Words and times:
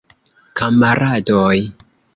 Kamaradoj! 0.59 1.59